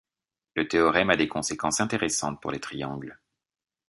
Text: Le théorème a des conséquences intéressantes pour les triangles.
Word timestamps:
Le 0.55 0.67
théorème 0.67 1.11
a 1.11 1.15
des 1.15 1.27
conséquences 1.27 1.79
intéressantes 1.79 2.41
pour 2.41 2.49
les 2.49 2.59
triangles. 2.59 3.19